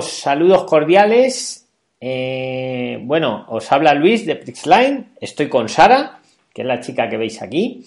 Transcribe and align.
saludos 0.00 0.64
cordiales. 0.64 1.66
Eh, 1.98 2.98
bueno, 3.02 3.46
os 3.48 3.70
habla 3.72 3.94
Luis 3.94 4.26
de 4.26 4.36
Prixline. 4.36 5.12
Estoy 5.20 5.48
con 5.48 5.68
Sara, 5.68 6.20
que 6.52 6.62
es 6.62 6.68
la 6.68 6.80
chica 6.80 7.08
que 7.08 7.16
veis 7.16 7.40
aquí. 7.40 7.86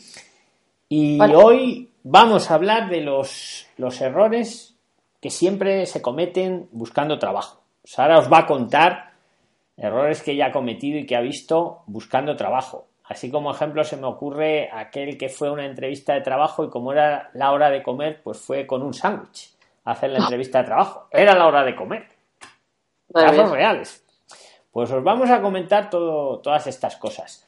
Y 0.90 1.20
hoy 1.22 1.90
vamos 2.04 2.50
a 2.50 2.56
hablar 2.56 2.90
de 2.90 3.02
los, 3.02 3.68
los 3.78 4.02
errores 4.02 4.76
que 5.22 5.30
siempre 5.30 5.86
se 5.86 6.02
cometen 6.02 6.70
buscando 6.72 7.20
trabajo. 7.20 7.62
Sara 7.84 8.18
os 8.18 8.32
va 8.32 8.40
a 8.40 8.46
contar 8.48 9.12
errores 9.78 10.24
que 10.24 10.32
ella 10.32 10.48
ha 10.48 10.52
cometido 10.52 10.98
y 10.98 11.06
que 11.06 11.16
ha 11.16 11.22
visto 11.22 11.84
buscando 11.86 12.36
trabajo. 12.36 12.88
Así 13.04 13.30
como 13.30 13.52
ejemplo 13.52 13.84
se 13.84 13.98
me 13.98 14.08
ocurre 14.08 14.70
aquel 14.74 15.18
que 15.18 15.30
fue 15.30 15.50
a 15.50 15.52
una 15.52 15.66
entrevista 15.66 16.14
de 16.14 16.22
trabajo 16.22 16.64
y 16.64 16.70
como 16.70 16.92
era 16.92 17.30
la 17.34 17.52
hora 17.52 17.70
de 17.70 17.84
comer, 17.84 18.22
pues 18.24 18.40
fue 18.40 18.66
con 18.66 18.82
un 18.82 18.96
sándwich 18.96 19.55
a 19.86 19.92
hacer 19.92 20.10
la 20.10 20.20
entrevista 20.20 20.60
de 20.60 20.66
trabajo. 20.66 21.08
Era 21.12 21.36
la 21.36 21.48
hora 21.48 21.64
de 21.64 21.76
comer. 21.76 22.08
Casos 23.14 23.52
reales. 23.52 24.04
Pues 24.72 24.92
os 24.92 25.04
vamos 25.04 25.30
a 25.30 25.42
comentar 25.42 25.90
todo, 25.90 26.40
todas 26.40 26.68
estas 26.68 26.98
cosas. 26.98 27.46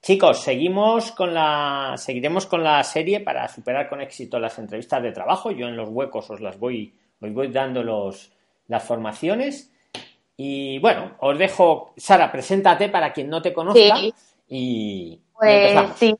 Chicos, 0.00 0.38
seguimos 0.38 1.10
con 1.10 1.34
la, 1.34 1.94
seguiremos 1.96 2.46
con 2.46 2.62
la 2.62 2.82
serie 2.84 3.20
para 3.20 3.48
superar 3.48 3.88
con 3.88 4.00
éxito 4.00 4.38
las 4.38 4.56
entrevistas 4.58 5.02
de 5.02 5.12
trabajo. 5.12 5.50
Yo 5.50 5.66
en 5.66 5.76
los 5.76 5.88
huecos 5.88 6.30
os 6.30 6.40
las 6.40 6.58
voy, 6.58 6.94
os 7.20 7.34
voy 7.34 7.48
dando 7.48 7.82
los, 7.82 8.32
las 8.68 8.84
formaciones. 8.84 9.72
Y 10.36 10.78
bueno, 10.78 11.16
os 11.18 11.36
dejo, 11.36 11.92
Sara, 11.96 12.30
preséntate 12.30 12.88
para 12.88 13.12
quien 13.12 13.28
no 13.28 13.42
te 13.42 13.52
conozca. 13.52 13.96
Y, 14.48 15.20
pues, 15.34 15.76
sí. 15.96 16.14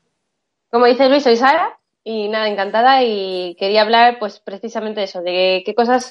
Como 0.69 0.85
dice 0.85 1.07
Luis, 1.07 1.23
soy 1.23 1.37
Sara 1.37 1.79
y 2.07 2.29
nada, 2.29 2.47
encantada 2.47 3.03
y 3.03 3.55
quería 3.59 3.81
hablar 3.81 4.17
pues 4.17 4.39
precisamente 4.39 5.01
de 5.01 5.05
eso, 5.05 5.21
de 5.21 5.61
qué 5.65 5.75
cosas 5.75 6.09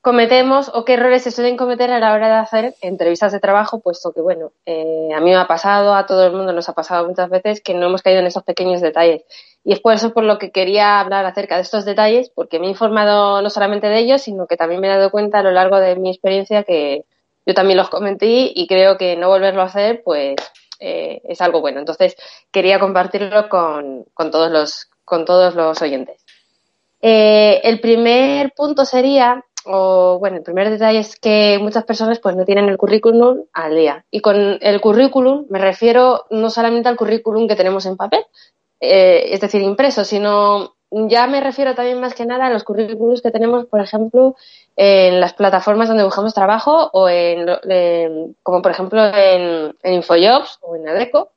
cometemos 0.00 0.70
o 0.72 0.84
qué 0.84 0.94
errores 0.94 1.24
se 1.24 1.32
suelen 1.32 1.56
cometer 1.56 1.90
a 1.90 1.98
la 1.98 2.12
hora 2.14 2.28
de 2.28 2.34
hacer 2.34 2.74
entrevistas 2.80 3.32
de 3.32 3.40
trabajo, 3.40 3.80
puesto 3.80 4.12
que, 4.12 4.20
bueno, 4.20 4.52
eh, 4.66 5.08
a 5.12 5.18
mí 5.18 5.30
me 5.30 5.36
ha 5.36 5.48
pasado, 5.48 5.94
a 5.94 6.06
todo 6.06 6.24
el 6.24 6.32
mundo 6.32 6.52
nos 6.52 6.68
ha 6.68 6.74
pasado 6.74 7.08
muchas 7.08 7.28
veces 7.28 7.60
que 7.60 7.74
no 7.74 7.86
hemos 7.86 8.02
caído 8.02 8.20
en 8.20 8.26
esos 8.26 8.44
pequeños 8.44 8.80
detalles. 8.80 9.24
Y 9.64 9.72
es 9.72 9.80
por 9.80 9.94
eso 9.94 10.14
por 10.14 10.22
lo 10.22 10.38
que 10.38 10.52
quería 10.52 11.00
hablar 11.00 11.26
acerca 11.26 11.56
de 11.56 11.62
estos 11.62 11.84
detalles, 11.84 12.30
porque 12.30 12.60
me 12.60 12.66
he 12.66 12.70
informado 12.70 13.42
no 13.42 13.50
solamente 13.50 13.88
de 13.88 13.98
ellos, 13.98 14.22
sino 14.22 14.46
que 14.46 14.56
también 14.56 14.80
me 14.80 14.86
he 14.86 14.90
dado 14.90 15.10
cuenta 15.10 15.40
a 15.40 15.42
lo 15.42 15.50
largo 15.50 15.80
de 15.80 15.96
mi 15.96 16.10
experiencia 16.10 16.62
que 16.62 17.04
yo 17.46 17.54
también 17.54 17.76
los 17.76 17.90
cometí 17.90 18.52
y 18.54 18.68
creo 18.68 18.96
que 18.96 19.16
no 19.16 19.28
volverlo 19.28 19.62
a 19.62 19.66
hacer, 19.66 20.02
pues 20.04 20.36
eh, 20.80 21.20
es 21.24 21.40
algo 21.42 21.60
bueno. 21.60 21.78
Entonces, 21.78 22.16
quería 22.50 22.80
compartirlo 22.80 23.48
con, 23.50 24.06
con, 24.14 24.30
todos, 24.30 24.50
los, 24.50 24.89
con 25.10 25.24
todos 25.24 25.54
los 25.56 25.82
oyentes. 25.82 26.24
Eh, 27.02 27.60
el 27.64 27.80
primer 27.80 28.52
punto 28.52 28.84
sería, 28.84 29.44
o 29.66 30.18
bueno, 30.20 30.36
el 30.36 30.42
primer 30.44 30.70
detalle 30.70 31.00
es 31.00 31.18
que 31.18 31.58
muchas 31.60 31.84
personas 31.84 32.20
pues 32.20 32.36
no 32.36 32.44
tienen 32.44 32.68
el 32.68 32.78
currículum 32.78 33.44
al 33.52 33.74
día. 33.74 34.04
Y 34.10 34.20
con 34.20 34.58
el 34.60 34.80
currículum 34.80 35.46
me 35.50 35.58
refiero 35.58 36.26
no 36.30 36.48
solamente 36.48 36.88
al 36.88 36.96
currículum 36.96 37.48
que 37.48 37.56
tenemos 37.56 37.84
en 37.86 37.96
papel, 37.96 38.24
eh, 38.78 39.30
es 39.32 39.40
decir, 39.40 39.60
impreso, 39.62 40.04
sino 40.04 40.76
ya 40.90 41.26
me 41.26 41.40
refiero 41.40 41.74
también 41.74 42.00
más 42.00 42.14
que 42.14 42.26
nada 42.26 42.46
a 42.46 42.50
los 42.50 42.64
currículums 42.64 43.20
que 43.20 43.30
tenemos, 43.30 43.66
por 43.66 43.80
ejemplo, 43.80 44.36
en 44.76 45.20
las 45.20 45.34
plataformas 45.34 45.88
donde 45.88 46.04
buscamos 46.04 46.34
trabajo 46.34 46.90
o 46.92 47.08
en, 47.08 47.46
como 48.42 48.62
por 48.62 48.70
ejemplo 48.70 49.04
en, 49.04 49.74
Infojobs 49.84 50.58
o 50.62 50.76
en 50.76 50.88
Adeco 50.88 51.32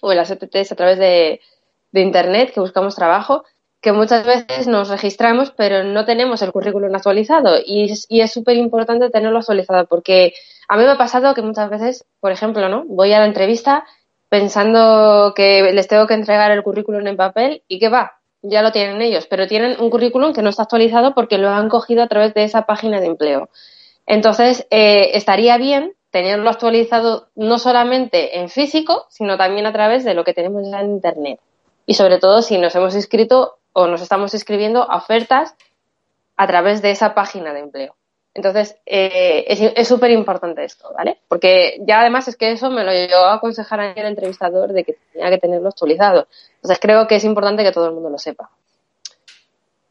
o 0.00 0.12
en 0.12 0.18
las 0.18 0.30
ETTs 0.30 0.72
a 0.72 0.76
través 0.76 0.98
de, 0.98 1.40
Internet 2.00 2.52
que 2.54 2.60
buscamos 2.60 2.96
trabajo, 2.96 3.44
que 3.80 3.92
muchas 3.92 4.24
veces 4.24 4.66
nos 4.68 4.88
registramos 4.88 5.50
pero 5.50 5.84
no 5.84 6.04
tenemos 6.04 6.40
el 6.40 6.52
currículum 6.52 6.94
actualizado 6.94 7.58
y, 7.64 7.92
y 8.08 8.20
es 8.20 8.32
súper 8.32 8.56
importante 8.56 9.10
tenerlo 9.10 9.38
actualizado 9.38 9.86
porque 9.86 10.32
a 10.68 10.76
mí 10.76 10.84
me 10.84 10.90
ha 10.90 10.96
pasado 10.96 11.34
que 11.34 11.42
muchas 11.42 11.68
veces, 11.68 12.04
por 12.20 12.32
ejemplo, 12.32 12.68
¿no? 12.68 12.84
voy 12.86 13.12
a 13.12 13.18
la 13.18 13.26
entrevista 13.26 13.84
pensando 14.28 15.34
que 15.36 15.72
les 15.74 15.88
tengo 15.88 16.06
que 16.06 16.14
entregar 16.14 16.50
el 16.52 16.62
currículum 16.62 17.06
en 17.06 17.16
papel 17.16 17.64
y 17.68 17.78
que 17.78 17.90
va, 17.90 18.22
ya 18.40 18.62
lo 18.62 18.72
tienen 18.72 19.02
ellos, 19.02 19.26
pero 19.26 19.46
tienen 19.46 19.80
un 19.80 19.90
currículum 19.90 20.32
que 20.32 20.40
no 20.40 20.48
está 20.48 20.62
actualizado 20.62 21.14
porque 21.14 21.36
lo 21.36 21.50
han 21.50 21.68
cogido 21.68 22.02
a 22.02 22.08
través 22.08 22.32
de 22.32 22.44
esa 22.44 22.62
página 22.62 23.00
de 23.00 23.06
empleo. 23.06 23.50
Entonces, 24.06 24.66
eh, 24.70 25.10
estaría 25.14 25.58
bien 25.58 25.92
tenerlo 26.10 26.50
actualizado 26.50 27.28
no 27.34 27.58
solamente 27.58 28.38
en 28.40 28.48
físico, 28.48 29.06
sino 29.10 29.36
también 29.36 29.66
a 29.66 29.72
través 29.72 30.04
de 30.04 30.14
lo 30.14 30.24
que 30.24 30.34
tenemos 30.34 30.68
ya 30.70 30.80
en 30.80 30.90
Internet. 30.92 31.40
Y 31.86 31.94
sobre 31.94 32.18
todo 32.18 32.42
si 32.42 32.58
nos 32.58 32.74
hemos 32.74 32.94
inscrito 32.94 33.58
o 33.72 33.86
nos 33.86 34.02
estamos 34.02 34.34
inscribiendo 34.34 34.90
a 34.90 34.96
ofertas 34.96 35.54
a 36.36 36.46
través 36.46 36.82
de 36.82 36.90
esa 36.90 37.14
página 37.14 37.52
de 37.52 37.60
empleo. 37.60 37.96
Entonces, 38.34 38.76
eh, 38.86 39.44
es 39.76 39.88
súper 39.88 40.10
importante 40.10 40.64
esto, 40.64 40.90
¿vale? 40.96 41.18
Porque 41.28 41.78
ya 41.86 42.00
además 42.00 42.28
es 42.28 42.36
que 42.36 42.52
eso 42.52 42.70
me 42.70 42.82
lo 42.82 42.90
llevó 42.90 43.24
a 43.26 43.34
aconsejar 43.34 43.80
a 43.80 43.92
el 43.92 44.06
entrevistador 44.06 44.72
de 44.72 44.84
que 44.84 44.96
tenía 45.12 45.28
que 45.28 45.38
tenerlo 45.38 45.68
actualizado. 45.68 46.26
Entonces, 46.54 46.78
creo 46.80 47.06
que 47.06 47.16
es 47.16 47.24
importante 47.24 47.62
que 47.62 47.72
todo 47.72 47.86
el 47.86 47.92
mundo 47.92 48.08
lo 48.08 48.18
sepa. 48.18 48.50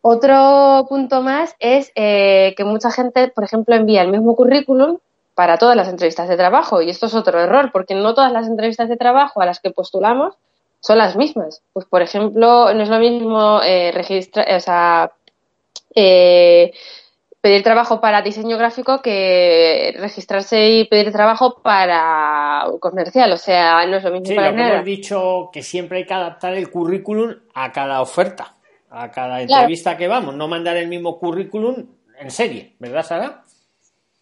Otro 0.01 0.87
punto 0.89 1.21
más 1.21 1.55
es 1.59 1.91
eh, 1.93 2.55
que 2.57 2.63
mucha 2.63 2.89
gente, 2.89 3.27
por 3.27 3.43
ejemplo, 3.43 3.75
envía 3.75 4.01
el 4.01 4.09
mismo 4.09 4.35
currículum 4.35 4.97
para 5.35 5.59
todas 5.59 5.75
las 5.75 5.87
entrevistas 5.87 6.27
de 6.27 6.37
trabajo. 6.37 6.81
Y 6.81 6.89
esto 6.89 7.05
es 7.05 7.13
otro 7.13 7.39
error, 7.39 7.69
porque 7.71 7.93
no 7.93 8.15
todas 8.15 8.31
las 8.31 8.47
entrevistas 8.47 8.89
de 8.89 8.97
trabajo 8.97 9.41
a 9.41 9.45
las 9.45 9.59
que 9.59 9.69
postulamos 9.69 10.33
son 10.81 10.97
las 10.97 11.15
mismas. 11.15 11.61
Pues, 11.71 11.85
por 11.85 12.01
ejemplo, 12.01 12.73
no 12.73 12.83
es 12.83 12.89
lo 12.89 12.99
mismo 12.99 13.61
eh, 13.63 13.91
registrar, 13.93 14.53
o 14.53 14.59
sea, 14.59 15.11
eh, 15.95 16.73
pedir 17.39 17.63
trabajo 17.63 18.01
para 18.01 18.21
diseño 18.21 18.57
gráfico 18.57 19.01
que 19.01 19.93
registrarse 19.97 20.69
y 20.69 20.85
pedir 20.85 21.11
trabajo 21.11 21.61
para 21.61 22.65
comercial. 22.79 23.31
O 23.31 23.37
sea, 23.37 23.85
no 23.85 23.97
es 23.97 24.03
lo 24.03 24.11
mismo 24.11 24.25
sí, 24.25 24.35
para 24.35 24.51
lo 24.51 24.57
que 24.57 24.67
hemos 24.67 24.85
dicho 24.85 25.49
que 25.53 25.63
siempre 25.63 25.99
hay 25.99 26.05
que 26.05 26.13
adaptar 26.13 26.55
el 26.55 26.69
currículum 26.69 27.35
a 27.53 27.71
cada 27.71 28.01
oferta, 28.01 28.55
a 28.89 29.11
cada 29.11 29.41
entrevista 29.41 29.95
que 29.95 30.07
vamos, 30.07 30.35
no 30.35 30.47
mandar 30.47 30.77
el 30.77 30.87
mismo 30.87 31.19
currículum 31.19 31.85
en 32.19 32.31
serie, 32.31 32.75
¿verdad, 32.79 33.05
Sara? 33.05 33.43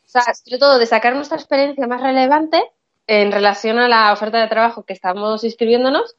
O 0.06 0.12
sea, 0.12 0.34
sobre 0.34 0.58
todo 0.58 0.78
de 0.78 0.86
sacar 0.86 1.16
nuestra 1.16 1.38
experiencia 1.38 1.88
más 1.88 2.02
relevante 2.02 2.62
en 3.08 3.32
relación 3.32 3.80
a 3.80 3.88
la 3.88 4.12
oferta 4.12 4.40
de 4.40 4.48
trabajo 4.48 4.84
que 4.84 4.94
estamos 4.94 5.44
inscribiéndonos 5.44 6.16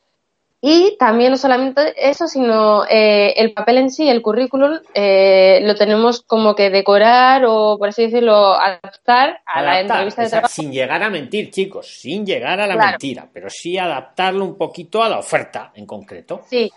y 0.62 0.96
también 0.98 1.30
no 1.30 1.38
solamente 1.38 1.94
eso, 1.96 2.28
sino 2.28 2.84
eh, 2.84 3.32
el 3.36 3.54
papel 3.54 3.78
en 3.78 3.90
sí, 3.90 4.10
el 4.10 4.20
currículum, 4.20 4.78
eh, 4.92 5.60
lo 5.62 5.74
tenemos 5.74 6.20
como 6.20 6.54
que 6.54 6.68
decorar 6.68 7.46
o, 7.46 7.78
por 7.78 7.88
así 7.88 8.02
decirlo, 8.02 8.52
adaptar 8.52 9.40
a 9.46 9.62
la 9.62 9.80
entrevista 9.80 10.22
de 10.22 10.28
trabajo. 10.28 10.52
Sin 10.52 10.70
llegar 10.70 11.02
a 11.02 11.08
mentir, 11.08 11.50
chicos, 11.50 11.86
sin 11.86 12.26
llegar 12.26 12.60
a 12.60 12.66
la 12.66 12.76
mentira, 12.76 13.26
pero 13.32 13.48
sí 13.48 13.78
adaptarlo 13.78 14.44
un 14.44 14.58
poquito 14.58 15.02
a 15.02 15.08
la 15.08 15.18
oferta 15.18 15.72
en 15.74 15.86
concreto. 15.86 16.42
Sí, 16.50 16.70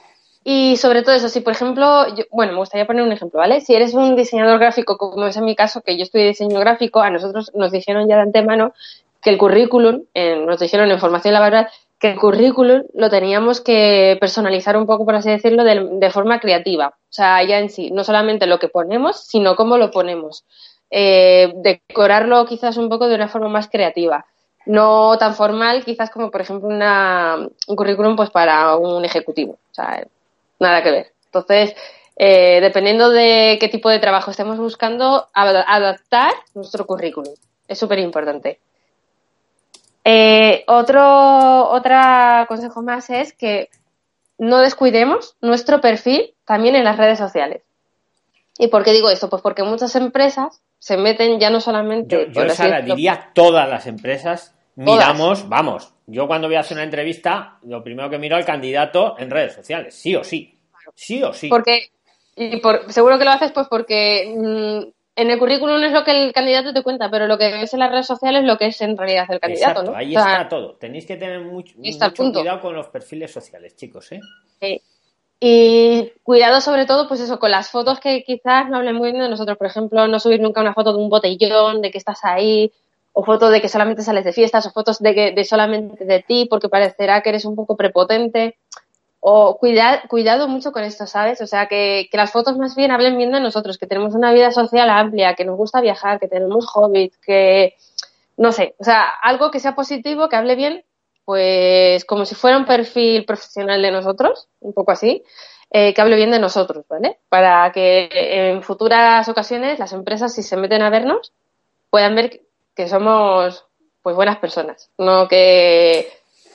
y 0.45 0.77
sobre 0.77 1.03
todo 1.03 1.15
eso, 1.15 1.27
si 1.27 1.41
por 1.41 1.51
ejemplo, 1.51 2.05
bueno, 2.31 2.53
me 2.53 2.59
gustaría 2.59 2.87
poner 2.87 3.03
un 3.03 3.11
ejemplo, 3.11 3.41
¿vale? 3.41 3.59
Si 3.59 3.75
eres 3.75 3.93
un 3.93 4.15
diseñador 4.15 4.59
gráfico, 4.59 4.97
como 4.97 5.25
es 5.25 5.35
en 5.35 5.43
mi 5.43 5.57
caso, 5.57 5.81
que 5.81 5.97
yo 5.97 6.03
estudié 6.03 6.27
diseño 6.27 6.57
gráfico, 6.61 7.01
a 7.01 7.09
nosotros 7.09 7.51
nos 7.53 7.73
dijeron 7.73 8.07
ya 8.07 8.15
de 8.15 8.21
antemano 8.21 8.73
que 9.21 9.29
el 9.29 9.37
currículum, 9.37 10.03
nos 10.13 10.59
dijeron 10.59 10.91
en 10.91 10.99
formación 10.99 11.33
laboral, 11.33 11.69
que 12.03 12.11
el 12.11 12.19
currículum 12.19 12.83
lo 12.95 13.09
teníamos 13.09 13.61
que 13.61 14.17
personalizar 14.19 14.75
un 14.75 14.85
poco, 14.85 15.05
por 15.05 15.15
así 15.15 15.29
decirlo, 15.29 15.63
de, 15.63 16.09
forma 16.11 16.41
creativa. 16.41 16.89
O 16.89 17.13
sea, 17.13 17.41
ya 17.43 17.59
en 17.59 17.69
sí, 17.69 17.91
no 17.91 18.03
solamente 18.03 18.45
lo 18.45 18.59
que 18.59 18.67
ponemos, 18.67 19.25
sino 19.25 19.55
cómo 19.55 19.77
lo 19.77 19.89
ponemos. 19.89 20.43
Eh, 20.91 21.53
decorarlo 21.55 22.45
quizás 22.45 22.75
un 22.75 22.89
poco 22.89 23.07
de 23.07 23.15
una 23.15 23.29
forma 23.29 23.47
más 23.47 23.69
creativa. 23.69 24.25
No 24.65 25.17
tan 25.17 25.33
formal, 25.33 25.85
quizás 25.85 26.09
como, 26.09 26.29
por 26.29 26.41
ejemplo, 26.41 26.67
una, 26.67 27.37
un 27.67 27.75
currículum 27.77 28.17
pues 28.17 28.31
para 28.31 28.75
un 28.75 29.05
ejecutivo. 29.05 29.53
O 29.53 29.73
sea, 29.73 30.05
nada 30.59 30.83
que 30.83 30.91
ver. 30.91 31.13
Entonces, 31.27 31.73
eh, 32.17 32.59
dependiendo 32.59 33.11
de 33.11 33.57
qué 33.61 33.69
tipo 33.69 33.87
de 33.87 33.99
trabajo 33.99 34.29
estemos 34.29 34.57
buscando, 34.57 35.29
adaptar 35.33 36.33
nuestro 36.53 36.85
currículum. 36.85 37.33
Es 37.65 37.79
súper 37.79 37.99
importante. 37.99 38.59
Eh, 40.05 40.63
otro, 40.67 41.69
consejo 42.47 42.81
más 42.81 43.09
es 43.09 43.33
que 43.33 43.69
no 44.37 44.59
descuidemos 44.59 45.35
nuestro 45.41 45.79
perfil 45.79 46.33
también 46.45 46.75
en 46.75 46.83
las 46.83 46.97
redes 46.97 47.19
sociales. 47.19 47.61
¿Y 48.57 48.67
por 48.67 48.83
qué 48.83 48.91
digo 48.91 49.09
esto? 49.09 49.29
Pues 49.29 49.41
porque 49.41 49.63
muchas 49.63 49.95
empresas 49.95 50.61
se 50.79 50.97
meten 50.97 51.39
ya 51.39 51.49
no 51.49 51.61
solamente. 51.61 52.29
Yo, 52.31 52.45
yo 52.45 52.81
diría 52.85 53.31
todas 53.33 53.67
las 53.69 53.87
empresas 53.87 54.53
miramos, 54.75 55.47
vamos, 55.47 55.93
yo 56.07 56.27
cuando 56.27 56.47
voy 56.47 56.55
a 56.55 56.61
hacer 56.61 56.77
una 56.77 56.83
entrevista, 56.83 57.57
lo 57.63 57.83
primero 57.83 58.09
que 58.09 58.17
miro 58.17 58.35
al 58.35 58.45
candidato 58.45 59.15
en 59.19 59.29
redes 59.29 59.53
sociales, 59.53 59.95
sí 59.95 60.15
o 60.15 60.23
sí. 60.23 60.57
Sí 60.95 61.23
o 61.23 61.33
sí. 61.33 61.47
Porque, 61.47 61.91
y 62.35 62.57
por, 62.57 62.91
seguro 62.91 63.17
que 63.17 63.25
lo 63.25 63.31
haces 63.31 63.51
pues 63.51 63.67
porque 63.67 64.33
mm, 64.35 64.91
en 65.15 65.29
el 65.29 65.37
currículum 65.37 65.83
es 65.83 65.91
lo 65.91 66.03
que 66.03 66.11
el 66.11 66.33
candidato 66.33 66.73
te 66.73 66.81
cuenta, 66.81 67.09
pero 67.09 67.27
lo 67.27 67.37
que 67.37 67.51
ves 67.51 67.73
en 67.73 67.79
las 67.79 67.91
redes 67.91 68.07
sociales 68.07 68.41
es 68.41 68.47
lo 68.47 68.57
que 68.57 68.67
es 68.67 68.81
en 68.81 68.97
realidad 68.97 69.25
el 69.29 69.39
candidato, 69.39 69.83
¿no? 69.83 69.95
Ahí 69.95 70.15
está 70.15 70.47
todo. 70.49 70.75
Tenéis 70.75 71.05
que 71.05 71.17
tener 71.17 71.41
mucho, 71.41 71.75
cuidado 72.15 72.61
con 72.61 72.73
los 72.73 72.87
perfiles 72.87 73.31
sociales, 73.31 73.75
chicos, 73.75 74.11
¿eh? 74.11 74.21
Sí. 74.59 74.81
Y 75.39 76.13
cuidado 76.23 76.61
sobre 76.61 76.85
todo, 76.85 77.07
pues 77.07 77.19
eso, 77.19 77.37
con 77.37 77.51
las 77.51 77.69
fotos 77.69 77.99
que 77.99 78.23
quizás 78.23 78.69
no 78.69 78.77
hablen 78.77 78.95
muy 78.95 79.11
bien 79.11 79.23
de 79.23 79.29
nosotros. 79.29 79.57
Por 79.57 79.67
ejemplo, 79.67 80.07
no 80.07 80.19
subir 80.19 80.39
nunca 80.39 80.61
una 80.61 80.73
foto 80.73 80.93
de 80.93 80.99
un 80.99 81.09
botellón, 81.09 81.81
de 81.81 81.91
que 81.91 81.97
estás 81.97 82.23
ahí, 82.23 82.71
o 83.11 83.23
fotos 83.23 83.51
de 83.51 83.61
que 83.61 83.67
solamente 83.67 84.03
sales 84.03 84.23
de 84.23 84.31
fiestas, 84.31 84.65
o 84.65 84.71
fotos 84.71 84.99
de 84.99 85.13
que 85.13 85.31
de 85.33 85.43
solamente 85.43 86.05
de 86.05 86.23
ti, 86.23 86.47
porque 86.49 86.69
parecerá 86.69 87.21
que 87.21 87.29
eres 87.29 87.45
un 87.45 87.55
poco 87.55 87.75
prepotente. 87.75 88.55
O 88.75 88.82
cuidar, 89.59 90.07
cuidado 90.07 90.47
mucho 90.47 90.71
con 90.71 90.83
esto, 90.83 91.07
¿sabes? 91.07 91.41
O 91.41 91.47
sea, 91.47 91.67
que, 91.67 92.07
que 92.11 92.17
las 92.17 92.31
fotos 92.31 92.57
más 92.57 92.75
bien 92.75 92.91
hablen 92.91 93.17
bien 93.17 93.31
de 93.31 93.39
nosotros, 93.39 93.77
que 93.77 93.87
tenemos 93.87 94.15
una 94.15 94.33
vida 94.33 94.51
social 94.51 94.89
amplia, 94.89 95.35
que 95.35 95.45
nos 95.45 95.57
gusta 95.57 95.81
viajar, 95.81 96.19
que 96.19 96.27
tenemos 96.27 96.65
hobbies, 96.67 97.17
que, 97.17 97.75
no 98.37 98.51
sé, 98.51 98.75
o 98.79 98.83
sea, 98.83 99.07
algo 99.21 99.49
que 99.51 99.59
sea 99.59 99.75
positivo, 99.75 100.29
que 100.29 100.35
hable 100.35 100.55
bien 100.55 100.83
pues 101.25 102.03
como 102.05 102.25
si 102.25 102.35
fuera 102.35 102.57
un 102.57 102.65
perfil 102.65 103.25
profesional 103.25 103.81
de 103.81 103.91
nosotros, 103.91 104.47
un 104.59 104.73
poco 104.73 104.91
así, 104.91 105.23
eh, 105.71 105.93
que 105.93 106.01
hable 106.01 106.15
bien 106.15 106.31
de 106.31 106.39
nosotros, 106.39 106.85
¿vale? 106.87 107.19
Para 107.29 107.71
que 107.71 108.09
en 108.11 108.61
futuras 108.61 109.27
ocasiones 109.29 109.79
las 109.79 109.93
empresas, 109.93 110.33
si 110.33 110.43
se 110.43 110.57
meten 110.57 110.81
a 110.81 110.89
vernos, 110.89 111.33
puedan 111.89 112.15
ver 112.15 112.41
que 112.75 112.87
somos 112.87 113.65
pues 114.01 114.15
buenas 114.15 114.37
personas, 114.37 114.91
no 114.97 115.27
que, 115.29 116.11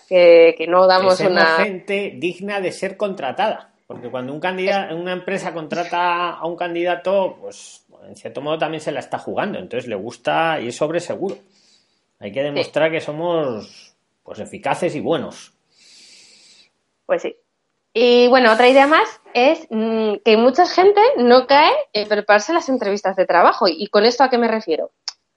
que, 0.08 0.66
no 0.68 0.86
damos 0.86 1.20
una 1.20 1.56
gente 1.58 2.14
digna 2.16 2.60
de 2.60 2.72
ser 2.72 2.96
contratada, 2.96 3.72
porque 3.86 4.10
cuando 4.10 4.32
un 4.32 4.40
candidato, 4.40 4.96
una 4.96 5.12
empresa 5.12 5.52
contrata 5.52 6.30
a 6.30 6.46
un 6.46 6.56
candidato, 6.56 7.36
pues 7.40 7.84
en 8.06 8.16
cierto 8.16 8.40
modo 8.40 8.58
también 8.58 8.80
se 8.80 8.92
la 8.92 9.00
está 9.00 9.18
jugando, 9.18 9.58
entonces 9.58 9.88
le 9.88 9.96
gusta 9.96 10.60
y 10.60 10.68
es 10.68 10.76
sobre 10.76 11.00
seguro. 11.00 11.36
Hay 12.20 12.32
que 12.32 12.42
demostrar 12.42 12.90
que 12.90 13.00
somos 13.00 13.94
pues 14.22 14.40
eficaces 14.40 14.94
y 14.94 15.00
buenos. 15.00 15.52
Pues 17.06 17.22
sí. 17.22 17.36
Y 17.94 18.28
bueno, 18.28 18.52
otra 18.52 18.68
idea 18.68 18.86
más 18.86 19.08
es 19.34 19.66
mm, 19.70 20.16
que 20.24 20.36
mucha 20.36 20.66
gente 20.66 21.00
no 21.16 21.46
cae 21.46 21.72
en 21.92 22.08
prepararse 22.08 22.52
las 22.52 22.68
entrevistas 22.68 23.16
de 23.16 23.26
trabajo. 23.26 23.66
¿Y 23.68 23.88
con 23.88 24.04
esto 24.04 24.24
a 24.24 24.30
qué 24.30 24.38
me 24.38 24.48
refiero? 24.48 24.90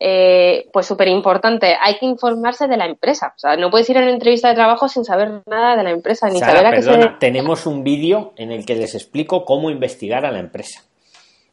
Eh, 0.04 0.68
pues 0.74 0.88
súper 0.88 1.10
importante, 1.10 1.78
hay 1.80 2.00
que 2.00 2.08
informarse 2.08 2.68
de 2.68 2.76
la 2.76 2.88
empresa. 2.88 3.34
O 3.36 3.40
sea, 3.40 3.56
no 3.56 3.70
puedes 3.70 3.88
ir 3.88 4.00
a 4.00 4.02
una 4.02 4.10
entrevista 4.10 4.50
de 4.50 4.56
trabajo 4.56 4.88
sin 4.88 5.06
saber 5.06 5.44
nada 5.46 5.76
de 5.76 5.84
la 5.84 5.92
empresa, 5.92 6.28
ni 6.28 6.40
saber 6.40 6.66
a 6.66 6.72
qué 6.72 6.82
se... 6.82 6.98
tenemos 7.20 7.68
un 7.68 7.84
vídeo 7.84 8.34
en 8.36 8.52
el 8.52 8.66
que 8.66 8.74
les 8.74 8.96
explico 8.96 9.46
cómo 9.46 9.70
investigar 9.70 10.26
a 10.26 10.32
la 10.32 10.40
empresa. 10.40 10.82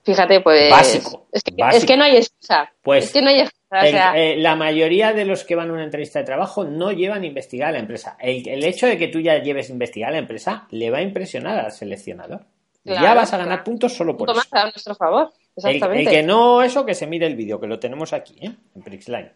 Fíjate, 0.03 0.41
pues. 0.41 0.71
Básico. 0.71 1.27
Es 1.31 1.43
que, 1.43 1.53
Es 1.73 1.85
que 1.85 1.99
no 1.99 2.05
hay 2.05 2.17
excusa. 2.17 2.73
Pues. 2.81 3.05
Es 3.05 3.13
que 3.13 3.21
no 3.21 3.29
hay 3.29 3.41
excusa. 3.41 4.17
Eh, 4.17 4.37
la 4.39 4.57
mayoría 4.57 5.13
de 5.13 5.27
los 5.27 5.45
que 5.45 5.55
van 5.55 5.69
a 5.69 5.75
una 5.75 5.85
entrevista 5.85 6.21
de 6.21 6.25
trabajo 6.25 6.65
no 6.65 6.91
llevan 6.91 7.25
a 7.25 7.27
investigar 7.27 7.69
a 7.69 7.73
la 7.73 7.81
empresa. 7.81 8.17
El, 8.19 8.65
hecho 8.65 8.87
de 8.87 8.97
que 8.97 9.09
tú 9.09 9.21
ya 9.21 9.43
lleves 9.43 9.69
a 9.69 9.75
investigar 9.75 10.09
a 10.09 10.13
la 10.13 10.21
empresa 10.21 10.67
le 10.71 10.91
va 10.91 10.99
a 10.99 11.03
impresionar 11.03 11.59
al 11.59 11.73
seleccionador. 11.73 12.47
ya 12.83 13.13
vas 13.13 13.31
a 13.35 13.37
ganar 13.37 13.63
puntos 13.63 13.93
solo 13.93 14.17
por 14.17 14.31
eso. 14.31 14.41
a 14.53 14.63
nuestro 14.63 14.95
favor. 14.95 15.35
Exactamente. 15.59 16.11
El, 16.11 16.17
que 16.17 16.23
no, 16.23 16.63
eso 16.63 16.87
que 16.87 16.95
se 16.95 17.07
mire 17.07 17.27
el 17.27 17.37
vídeo, 17.37 17.61
que 17.61 17.67
lo 17.67 17.79
tenemos 17.79 18.13
aquí, 18.13 18.37
¿eh? 18.41 18.53
en 18.75 18.83
Prixline. 18.83 19.33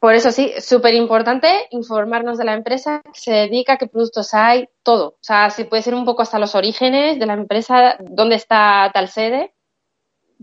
Por 0.00 0.14
eso 0.14 0.30
sí, 0.30 0.52
súper 0.60 0.94
importante 0.94 1.48
informarnos 1.70 2.38
de 2.38 2.44
la 2.44 2.54
empresa, 2.54 3.02
que 3.02 3.18
se 3.18 3.32
dedica, 3.32 3.78
qué 3.78 3.88
productos 3.88 4.32
hay, 4.32 4.68
todo. 4.82 5.08
O 5.08 5.22
sea, 5.22 5.50
si 5.50 5.64
puede 5.64 5.82
ser 5.82 5.94
un 5.94 6.04
poco 6.04 6.22
hasta 6.22 6.38
los 6.38 6.54
orígenes 6.54 7.18
de 7.18 7.26
la 7.26 7.34
empresa, 7.34 7.96
dónde 8.00 8.36
está 8.36 8.90
tal 8.94 9.08
sede, 9.08 9.52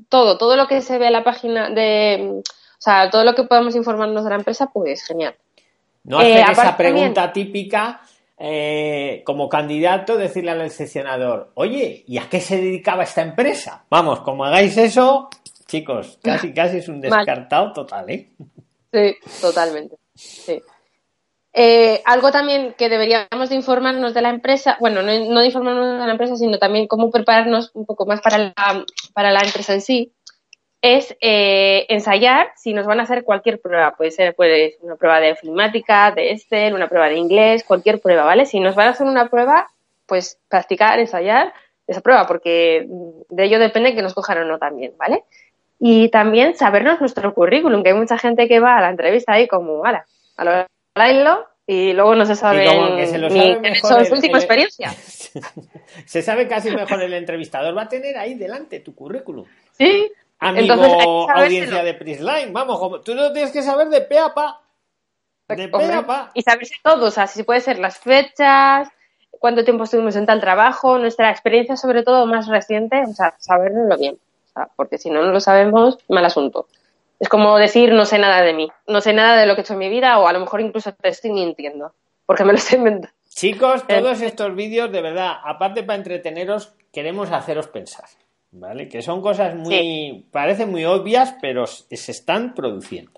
todo, 0.09 0.37
todo 0.37 0.57
lo 0.57 0.67
que 0.67 0.81
se 0.81 0.97
ve 0.97 1.07
en 1.07 1.13
la 1.13 1.23
página 1.23 1.69
de, 1.69 2.41
o 2.41 2.81
sea, 2.81 3.09
todo 3.09 3.23
lo 3.23 3.33
que 3.33 3.43
podamos 3.43 3.75
informarnos 3.75 4.25
de 4.25 4.29
la 4.29 4.35
empresa, 4.35 4.69
pues 4.73 5.05
genial. 5.05 5.35
No 6.03 6.19
hacer 6.19 6.37
eh, 6.37 6.45
esa 6.51 6.77
pregunta 6.77 7.31
típica 7.31 8.01
eh, 8.37 9.23
como 9.25 9.47
candidato, 9.47 10.17
decirle 10.17 10.51
al 10.51 10.69
seleccionador, 10.69 11.51
oye, 11.53 12.03
¿y 12.07 12.17
a 12.17 12.29
qué 12.29 12.41
se 12.41 12.57
dedicaba 12.57 13.03
esta 13.03 13.21
empresa? 13.21 13.85
Vamos, 13.89 14.21
como 14.21 14.43
hagáis 14.43 14.77
eso, 14.77 15.29
chicos, 15.67 16.19
casi 16.21 16.53
casi 16.53 16.77
es 16.77 16.89
un 16.89 17.01
descartado 17.01 17.71
total, 17.73 18.09
¿eh? 18.09 18.29
Sí, 18.91 19.15
totalmente. 19.41 19.95
Sí. 20.13 20.61
Eh, 21.57 22.01
algo 22.03 22.31
también 22.31 22.75
que 22.77 22.89
deberíamos 22.89 23.47
de 23.47 23.55
informarnos 23.55 24.13
de 24.13 24.21
la 24.21 24.29
empresa, 24.29 24.75
bueno, 24.81 25.01
no, 25.01 25.39
de 25.39 25.45
informarnos 25.45 25.99
de 25.99 26.05
la 26.05 26.11
empresa, 26.11 26.35
sino 26.35 26.59
también 26.59 26.87
cómo 26.87 27.09
prepararnos 27.11 27.71
un 27.73 27.85
poco 27.85 28.05
más 28.05 28.19
para 28.19 28.37
la, 28.37 28.85
para 29.13 29.31
la 29.31 29.39
empresa 29.39 29.73
en 29.73 29.81
sí, 29.81 30.11
es 30.85 31.17
eh, 31.19 31.87
ensayar 31.89 32.51
si 32.55 32.71
nos 32.71 32.85
van 32.85 32.99
a 32.99 33.03
hacer 33.03 33.23
cualquier 33.23 33.59
prueba. 33.59 33.95
Puede 33.95 34.11
ser 34.11 34.35
pues, 34.35 34.75
una 34.81 34.95
prueba 34.95 35.19
de 35.19 35.31
ofimática, 35.31 36.11
de 36.11 36.31
Excel, 36.31 36.75
una 36.75 36.87
prueba 36.87 37.09
de 37.09 37.15
inglés, 37.15 37.63
cualquier 37.63 37.99
prueba, 37.99 38.23
¿vale? 38.23 38.45
Si 38.45 38.59
nos 38.59 38.75
van 38.75 38.87
a 38.87 38.91
hacer 38.91 39.07
una 39.07 39.27
prueba, 39.27 39.67
pues 40.05 40.39
practicar, 40.47 40.99
ensayar 40.99 41.53
esa 41.87 42.01
prueba, 42.01 42.27
porque 42.27 42.85
de 43.29 43.43
ello 43.43 43.57
depende 43.57 43.95
que 43.95 44.03
nos 44.03 44.13
cojan 44.13 44.37
o 44.37 44.45
no 44.45 44.59
también, 44.59 44.93
¿vale? 44.95 45.23
Y 45.79 46.09
también 46.09 46.55
sabernos 46.55 46.99
nuestro 46.99 47.33
currículum, 47.33 47.81
que 47.81 47.89
hay 47.89 47.95
mucha 47.95 48.19
gente 48.19 48.47
que 48.47 48.59
va 48.59 48.77
a 48.77 48.81
la 48.81 48.89
entrevista 48.89 49.33
ahí 49.33 49.47
como, 49.47 49.85
ala, 49.85 50.05
a 50.37 50.43
lo 50.43 50.65
bailo 50.95 51.47
y 51.65 51.93
luego 51.93 52.13
no 52.13 52.27
se 52.27 52.35
sabe 52.35 52.67
su 53.75 54.13
última 54.13 54.37
experiencia. 54.37 54.91
se 56.05 56.21
sabe 56.21 56.47
casi 56.47 56.69
mejor 56.69 57.01
el 57.01 57.13
entrevistador. 57.15 57.75
Va 57.75 57.83
a 57.83 57.89
tener 57.89 58.17
ahí 58.17 58.35
delante 58.35 58.81
tu 58.81 58.93
currículum. 58.93 59.45
Sí. 59.71 60.11
Amigo, 60.47 61.29
audiencia 61.31 61.83
de 61.83 61.93
Prisline, 61.93 62.53
vamos, 62.53 63.03
tú 63.03 63.15
lo 63.15 63.31
tienes 63.33 63.51
que 63.51 63.61
saber 63.61 63.89
de 63.89 64.01
pe 64.01 64.19
a 64.19 64.33
pa. 64.33 64.61
De 65.47 65.67
pe 65.67 65.93
a 65.93 66.05
pa. 66.05 66.31
Y 66.33 66.41
saberse 66.41 66.75
todo, 66.83 67.07
o 67.07 67.11
sea, 67.11 67.27
si 67.27 67.43
puede 67.43 67.61
ser 67.61 67.79
las 67.79 67.97
fechas, 67.97 68.89
cuánto 69.39 69.63
tiempo 69.63 69.83
estuvimos 69.83 70.15
en 70.15 70.25
tal 70.25 70.39
trabajo, 70.39 70.97
nuestra 70.97 71.31
experiencia 71.31 71.77
sobre 71.77 72.03
todo 72.03 72.25
más 72.25 72.47
reciente, 72.47 73.03
o 73.07 73.13
sea, 73.13 73.35
saberlo 73.39 73.97
bien 73.97 74.19
porque 74.75 74.97
si 74.97 75.09
no, 75.09 75.21
no 75.21 75.31
lo 75.31 75.39
sabemos, 75.39 75.97
mal 76.07 76.25
asunto. 76.25 76.67
Es 77.19 77.29
como 77.29 77.57
decir, 77.57 77.93
no 77.93 78.05
sé 78.05 78.19
nada 78.19 78.41
de 78.41 78.53
mí, 78.53 78.69
no 78.87 79.01
sé 79.01 79.13
nada 79.13 79.39
de 79.39 79.45
lo 79.45 79.55
que 79.55 79.61
he 79.61 79.63
hecho 79.63 79.73
en 79.73 79.79
mi 79.79 79.89
vida 79.89 80.19
o 80.19 80.27
a 80.27 80.33
lo 80.33 80.39
mejor 80.39 80.61
incluso 80.61 80.93
te 80.93 81.09
estoy 81.09 81.31
mintiendo, 81.31 81.93
porque 82.25 82.43
me 82.43 82.51
lo 82.51 82.57
estoy 82.57 82.79
inventando. 82.79 83.15
Chicos, 83.29 83.83
eh, 83.87 83.99
todos 83.99 84.21
estos 84.21 84.55
vídeos, 84.55 84.91
de 84.91 85.01
verdad, 85.01 85.33
aparte 85.43 85.83
para 85.83 85.97
entreteneros, 85.97 86.73
queremos 86.91 87.31
haceros 87.31 87.67
pensar, 87.67 88.05
¿vale? 88.55 88.87
Que 88.87 89.01
son 89.01 89.21
cosas 89.21 89.55
muy, 89.55 90.25
parecen 90.31 90.71
muy 90.71 90.85
obvias, 90.85 91.35
pero 91.41 91.65
se 91.67 92.11
están 92.11 92.53
produciendo. 92.53 93.11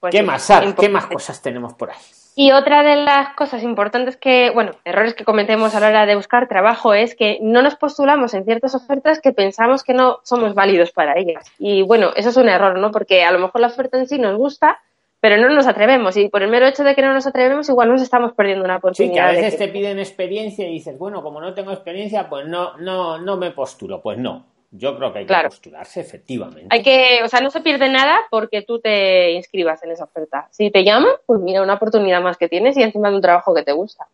Pues 0.00 0.12
¿Qué 0.12 0.22
más, 0.22 0.50
¿Qué 0.78 0.88
más 0.88 1.06
cosas 1.06 1.40
tenemos 1.40 1.74
por 1.74 1.90
ahí? 1.90 1.96
Y 2.34 2.50
otra 2.52 2.82
de 2.82 2.96
las 2.96 3.34
cosas 3.34 3.62
importantes 3.62 4.16
que, 4.16 4.50
bueno, 4.50 4.72
errores 4.86 5.12
que 5.12 5.24
cometemos 5.24 5.74
a 5.74 5.80
la 5.80 5.88
hora 5.88 6.06
de 6.06 6.16
buscar 6.16 6.48
trabajo 6.48 6.94
es 6.94 7.14
que 7.14 7.38
no 7.42 7.60
nos 7.60 7.76
postulamos 7.76 8.32
en 8.32 8.44
ciertas 8.44 8.74
ofertas 8.74 9.20
que 9.20 9.32
pensamos 9.32 9.84
que 9.84 9.92
no 9.92 10.20
somos 10.22 10.54
válidos 10.54 10.92
para 10.92 11.18
ellas. 11.18 11.44
Y 11.58 11.82
bueno, 11.82 12.12
eso 12.16 12.30
es 12.30 12.36
un 12.38 12.48
error, 12.48 12.78
¿no? 12.78 12.90
Porque 12.90 13.22
a 13.22 13.32
lo 13.32 13.38
mejor 13.38 13.60
la 13.60 13.66
oferta 13.66 13.98
en 13.98 14.08
sí 14.08 14.18
nos 14.18 14.38
gusta, 14.38 14.80
pero 15.22 15.36
no 15.36 15.48
nos 15.48 15.68
atrevemos. 15.68 16.16
Y 16.16 16.28
por 16.28 16.42
el 16.42 16.50
mero 16.50 16.66
hecho 16.66 16.82
de 16.82 16.96
que 16.96 17.02
no 17.02 17.14
nos 17.14 17.28
atrevemos, 17.28 17.68
igual 17.68 17.90
nos 17.90 18.02
estamos 18.02 18.32
perdiendo 18.32 18.64
una 18.64 18.78
oportunidad. 18.78 19.12
Sí, 19.12 19.14
que 19.14 19.20
a 19.20 19.30
veces 19.30 19.56
te 19.56 19.68
piden 19.68 20.00
experiencia 20.00 20.66
y 20.66 20.72
dices, 20.72 20.98
bueno, 20.98 21.22
como 21.22 21.40
no 21.40 21.54
tengo 21.54 21.70
experiencia, 21.70 22.28
pues 22.28 22.48
no, 22.48 22.76
no, 22.78 23.18
no 23.18 23.36
me 23.36 23.52
postulo. 23.52 24.02
Pues 24.02 24.18
no. 24.18 24.44
Yo 24.72 24.96
creo 24.96 25.12
que 25.12 25.20
hay 25.20 25.26
que 25.26 25.34
postularse, 25.44 26.00
efectivamente. 26.00 26.66
Hay 26.70 26.82
que, 26.82 27.20
o 27.22 27.28
sea, 27.28 27.38
no 27.38 27.50
se 27.50 27.60
pierde 27.60 27.88
nada 27.88 28.18
porque 28.32 28.62
tú 28.62 28.80
te 28.80 29.30
inscribas 29.30 29.80
en 29.84 29.92
esa 29.92 30.04
oferta. 30.04 30.48
Si 30.50 30.72
te 30.72 30.82
llaman, 30.82 31.12
pues 31.24 31.40
mira, 31.40 31.62
una 31.62 31.74
oportunidad 31.74 32.20
más 32.20 32.36
que 32.36 32.48
tienes 32.48 32.76
y 32.76 32.82
encima 32.82 33.08
de 33.08 33.14
un 33.14 33.22
trabajo 33.22 33.54
que 33.54 33.62
te 33.62 33.70
gusta. 33.70 34.08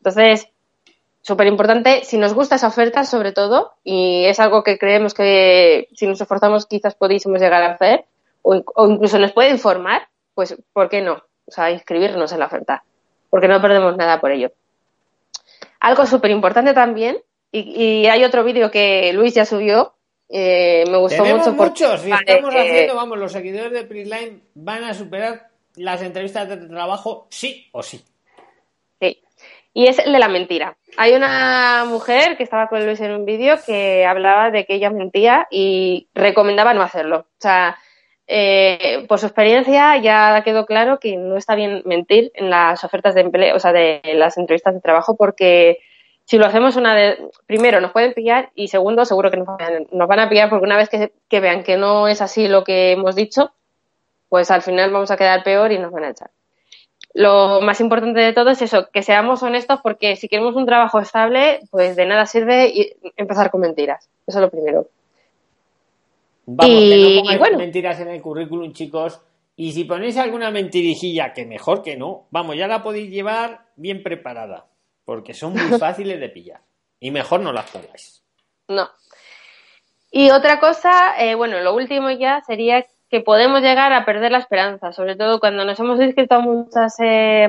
Entonces, 0.00 0.50
súper 1.22 1.46
importante, 1.46 2.04
si 2.04 2.18
nos 2.18 2.34
gusta 2.34 2.56
esa 2.56 2.68
oferta, 2.68 3.04
sobre 3.04 3.32
todo, 3.32 3.72
y 3.84 4.26
es 4.26 4.38
algo 4.38 4.62
que 4.62 4.76
creemos 4.76 5.14
que 5.14 5.88
si 5.94 6.06
nos 6.06 6.20
esforzamos 6.20 6.66
quizás 6.66 6.94
podíamos 6.94 7.40
llegar 7.40 7.62
a 7.62 7.72
hacer, 7.72 8.04
o, 8.42 8.62
incluso 8.86 9.18
nos 9.18 9.32
puede 9.32 9.48
informar, 9.48 10.08
pues, 10.34 10.56
¿por 10.72 10.88
qué 10.88 11.00
no? 11.00 11.22
O 11.46 11.50
sea, 11.50 11.70
inscribirnos 11.70 12.32
en 12.32 12.38
la 12.38 12.46
oferta, 12.46 12.84
porque 13.30 13.48
no 13.48 13.60
perdemos 13.60 13.96
nada 13.96 14.20
por 14.20 14.30
ello. 14.30 14.52
Algo 15.80 16.06
súper 16.06 16.30
importante 16.30 16.74
también 16.74 17.18
y, 17.52 18.06
hay 18.06 18.24
otro 18.24 18.44
vídeo 18.44 18.70
que 18.70 19.12
Luis 19.12 19.34
ya 19.34 19.44
subió. 19.44 19.94
Eh, 20.28 20.84
me 20.90 20.96
gustó 20.96 21.24
mucho. 21.24 21.52
muchos. 21.52 22.04
estamos 22.04 22.54
haciendo, 22.54 22.96
vamos, 22.96 23.18
los 23.18 23.32
seguidores 23.32 23.72
de 23.72 23.84
Prisline 23.84 24.42
van 24.54 24.84
a 24.84 24.94
superar 24.94 25.48
las 25.76 26.00
entrevistas 26.00 26.48
de 26.48 26.56
trabajo 26.56 27.26
sí 27.30 27.68
o 27.72 27.82
sí. 27.82 28.02
Sí. 28.98 29.22
Y 29.74 29.86
es 29.86 29.98
el 29.98 30.12
de 30.12 30.18
la 30.18 30.28
mentira. 30.28 30.76
Hay 30.96 31.12
una 31.12 31.84
mujer 31.86 32.38
que 32.38 32.42
estaba 32.42 32.68
con 32.68 32.84
Luis 32.84 33.00
en 33.00 33.12
un 33.12 33.26
vídeo 33.26 33.56
que 33.66 34.06
hablaba 34.06 34.50
de 34.50 34.64
que 34.64 34.74
ella 34.74 34.90
mentía 34.90 35.46
y 35.50 36.08
recomendaba 36.14 36.72
no 36.72 36.82
hacerlo. 36.82 37.18
O 37.18 37.40
sea, 37.40 37.76
eh, 38.34 39.04
por 39.08 39.18
su 39.18 39.26
experiencia 39.26 39.98
ya 39.98 40.40
quedó 40.42 40.64
claro 40.64 40.98
que 40.98 41.18
no 41.18 41.36
está 41.36 41.54
bien 41.54 41.82
mentir 41.84 42.32
en 42.32 42.48
las 42.48 42.82
ofertas 42.82 43.14
de 43.14 43.20
empleo, 43.20 43.54
o 43.54 43.58
sea, 43.58 43.74
de 43.74 44.00
las 44.14 44.38
entrevistas 44.38 44.72
de 44.72 44.80
trabajo 44.80 45.18
porque 45.18 45.80
si 46.24 46.38
lo 46.38 46.46
hacemos 46.46 46.76
una 46.76 46.94
vez, 46.94 47.18
primero 47.44 47.82
nos 47.82 47.92
pueden 47.92 48.14
pillar 48.14 48.50
y 48.54 48.68
segundo 48.68 49.04
seguro 49.04 49.30
que 49.30 49.36
nos 49.36 49.46
van, 49.46 50.18
a 50.18 50.28
pillar 50.30 50.48
porque 50.48 50.64
una 50.64 50.78
vez 50.78 50.88
que, 50.88 51.40
vean 51.40 51.62
que 51.62 51.76
no 51.76 52.08
es 52.08 52.22
así 52.22 52.48
lo 52.48 52.64
que 52.64 52.92
hemos 52.92 53.16
dicho, 53.16 53.52
pues 54.30 54.50
al 54.50 54.62
final 54.62 54.90
vamos 54.90 55.10
a 55.10 55.18
quedar 55.18 55.44
peor 55.44 55.70
y 55.70 55.78
nos 55.78 55.92
van 55.92 56.04
a 56.04 56.10
echar. 56.12 56.30
lo 57.12 57.60
más 57.60 57.82
importante 57.82 58.20
de 58.20 58.32
todo 58.32 58.48
es 58.48 58.62
eso, 58.62 58.88
que 58.90 59.02
seamos 59.02 59.42
honestos 59.42 59.80
porque 59.82 60.16
si 60.16 60.28
queremos 60.28 60.56
un 60.56 60.64
trabajo 60.64 61.00
estable, 61.00 61.60
pues 61.70 61.96
de 61.96 62.06
nada 62.06 62.24
sirve 62.24 62.96
empezar 63.18 63.50
con 63.50 63.60
mentiras. 63.60 64.08
Eso 64.26 64.38
es 64.38 64.42
lo 64.42 64.50
primero. 64.50 64.86
Vamos, 66.46 66.74
y, 66.76 67.22
que 67.22 67.32
no 67.34 67.38
bueno. 67.38 67.58
mentiras 67.58 68.00
en 68.00 68.08
el 68.08 68.20
currículum, 68.20 68.72
chicos. 68.72 69.20
Y 69.56 69.72
si 69.72 69.84
ponéis 69.84 70.16
alguna 70.16 70.50
mentirijilla, 70.50 71.32
que 71.32 71.46
mejor 71.46 71.82
que 71.82 71.96
no, 71.96 72.26
vamos, 72.30 72.56
ya 72.56 72.66
la 72.66 72.82
podéis 72.82 73.10
llevar 73.10 73.66
bien 73.76 74.02
preparada, 74.02 74.66
porque 75.04 75.34
son 75.34 75.52
muy 75.52 75.60
fáciles 75.78 76.18
de 76.18 76.28
pillar. 76.28 76.60
Y 76.98 77.10
mejor 77.10 77.40
no 77.40 77.52
las 77.52 77.70
pongáis. 77.70 78.24
No. 78.68 78.88
Y 80.10 80.30
otra 80.30 80.60
cosa, 80.60 81.14
eh, 81.18 81.34
bueno, 81.34 81.60
lo 81.60 81.74
último 81.74 82.10
ya 82.10 82.40
sería 82.46 82.84
que 83.08 83.20
podemos 83.20 83.60
llegar 83.60 83.92
a 83.92 84.04
perder 84.06 84.32
la 84.32 84.38
esperanza, 84.38 84.92
sobre 84.92 85.16
todo 85.16 85.38
cuando 85.38 85.64
nos 85.64 85.78
hemos 85.78 86.00
inscrito 86.00 86.34
a 86.34 86.40
muchas 86.40 86.98
eh, 87.00 87.46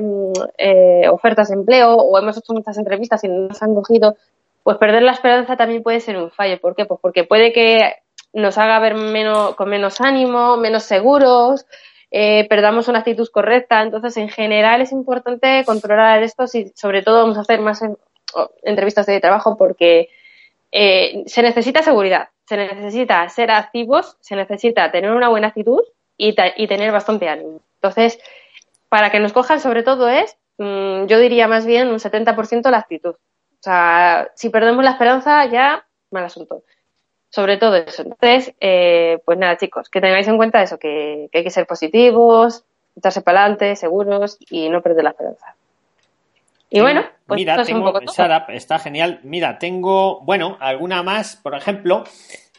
eh, 0.58 1.08
ofertas 1.08 1.48
de 1.48 1.54
empleo 1.54 1.94
o 1.94 2.18
hemos 2.18 2.36
hecho 2.36 2.52
muchas 2.52 2.76
entrevistas 2.76 3.24
y 3.24 3.28
no 3.28 3.48
nos 3.48 3.62
han 3.62 3.74
cogido, 3.74 4.16
pues 4.62 4.76
perder 4.76 5.02
la 5.02 5.12
esperanza 5.12 5.56
también 5.56 5.82
puede 5.82 6.00
ser 6.00 6.18
un 6.18 6.30
fallo. 6.30 6.60
¿Por 6.60 6.74
qué? 6.74 6.84
Pues 6.84 7.00
porque 7.00 7.24
puede 7.24 7.52
que 7.52 7.94
nos 8.34 8.58
haga 8.58 8.78
ver 8.78 8.94
menos, 8.94 9.54
con 9.54 9.70
menos 9.70 10.00
ánimo, 10.00 10.56
menos 10.58 10.82
seguros, 10.82 11.66
eh, 12.10 12.46
perdamos 12.48 12.88
una 12.88 12.98
actitud 12.98 13.28
correcta. 13.30 13.80
Entonces, 13.82 14.16
en 14.18 14.28
general 14.28 14.82
es 14.82 14.92
importante 14.92 15.64
controlar 15.64 16.22
esto 16.22 16.44
y 16.52 16.70
sobre 16.74 17.02
todo 17.02 17.22
vamos 17.22 17.38
a 17.38 17.42
hacer 17.42 17.60
más 17.60 17.82
entrevistas 18.62 19.06
de 19.06 19.20
trabajo 19.20 19.56
porque 19.56 20.10
se 20.72 21.42
necesita 21.42 21.82
seguridad 21.82 22.28
se 22.46 22.56
necesita 22.56 23.28
ser 23.28 23.50
activos, 23.50 24.16
se 24.20 24.36
necesita 24.36 24.90
tener 24.90 25.10
una 25.12 25.28
buena 25.28 25.48
actitud 25.48 25.82
y, 26.16 26.34
tener 26.34 26.92
bastante 26.92 27.28
ánimo. 27.28 27.60
Entonces, 27.76 28.18
para 28.88 29.10
que 29.10 29.20
nos 29.20 29.32
cojan, 29.32 29.60
sobre 29.60 29.82
todo 29.82 30.08
es, 30.08 30.36
mm, 30.58 31.06
yo 31.06 31.18
diría 31.18 31.48
más 31.48 31.66
bien 31.66 31.88
un 31.88 32.00
70% 32.00 32.70
la 32.70 32.78
actitud. 32.78 33.14
O 33.14 33.62
sea, 33.64 34.30
si 34.34 34.50
perdemos 34.50 34.84
la 34.84 34.92
esperanza, 34.92 35.46
ya 35.46 35.86
mal 36.10 36.24
asunto. 36.24 36.62
Sobre 37.34 37.56
todo 37.56 37.74
eso. 37.74 38.02
Entonces, 38.02 38.54
eh, 38.60 39.18
pues 39.24 39.36
nada, 39.36 39.56
chicos, 39.56 39.88
que 39.88 40.00
tengáis 40.00 40.28
en 40.28 40.36
cuenta 40.36 40.62
eso, 40.62 40.78
que, 40.78 41.28
que 41.32 41.38
hay 41.38 41.44
que 41.44 41.50
ser 41.50 41.66
positivos, 41.66 42.62
echarse 42.94 43.22
para 43.22 43.40
adelante, 43.40 43.74
seguros 43.74 44.38
y 44.50 44.68
no 44.68 44.82
perder 44.82 45.02
la 45.02 45.10
esperanza. 45.10 45.56
Y 46.70 46.80
bueno, 46.80 47.02
pues 47.26 47.38
Mira, 47.38 47.60
tengo, 47.64 47.92
Sara, 48.06 48.46
está 48.50 48.78
genial. 48.78 49.18
Mira, 49.24 49.58
tengo, 49.58 50.20
bueno, 50.20 50.56
alguna 50.60 51.02
más, 51.02 51.34
por 51.34 51.56
ejemplo, 51.56 52.04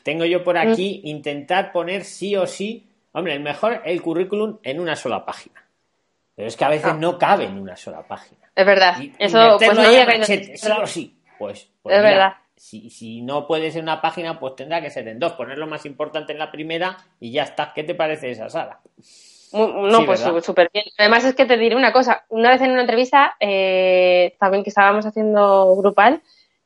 tengo 0.04 0.26
yo 0.26 0.44
por 0.44 0.56
mm. 0.56 0.70
aquí 0.70 1.00
intentar 1.06 1.72
poner 1.72 2.04
sí 2.04 2.36
o 2.36 2.46
sí, 2.46 2.86
hombre, 3.14 3.34
el 3.34 3.40
mejor 3.40 3.82
el 3.86 4.02
currículum 4.02 4.58
en 4.62 4.82
una 4.82 4.98
sola 4.98 5.24
página. 5.24 5.64
Pero 6.36 6.50
es 6.50 6.58
que 6.58 6.66
a 6.66 6.70
veces 6.70 6.92
ah. 6.92 6.98
no 7.00 7.18
cabe 7.18 7.46
en 7.46 7.58
una 7.58 7.78
sola 7.78 8.04
página. 8.04 8.52
Es 8.54 8.66
verdad. 8.66 8.98
Eso, 9.20 9.56
pues 9.58 9.74
no 9.74 9.90
llega 9.90 10.22
sí 10.26 10.52
o 10.70 10.86
sí. 10.86 11.18
Pues, 11.40 11.70
pues 11.82 11.96
es 11.96 12.04
verdad. 12.04 12.36
Si, 12.56 12.90
si, 12.90 13.22
no 13.22 13.48
puede 13.48 13.72
ser 13.72 13.84
una 13.84 14.02
página, 14.02 14.40
pues 14.40 14.56
tendrá 14.56 14.82
que 14.82 14.90
ser 14.90 15.08
en 15.08 15.20
dos. 15.20 15.34
Poner 15.34 15.58
lo 15.58 15.68
más 15.68 15.86
importante 15.86 16.32
en 16.32 16.40
la 16.40 16.52
primera 16.52 16.98
y 17.20 17.32
ya 17.32 17.44
está. 17.44 17.74
¿Qué 17.74 17.84
te 17.84 17.96
parece 17.96 18.32
esa, 18.32 18.50
Sara? 18.50 18.80
No, 19.52 20.06
pues 20.06 20.22
súper 20.44 20.70
bien. 20.74 20.86
Además 20.98 21.24
es 21.26 21.36
que 21.36 21.46
te 21.46 21.58
diré 21.58 21.76
una 21.76 21.94
cosa. 21.94 22.26
Una 22.30 22.50
vez 22.50 22.62
en 22.62 22.72
una 22.72 22.82
entrevista, 22.82 23.36
eh, 23.40 24.36
también 24.40 24.64
que 24.64 24.70
estábamos 24.70 25.06
haciendo 25.06 25.76
grupal, 25.76 26.22